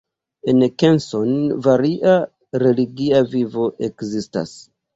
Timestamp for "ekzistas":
3.93-4.59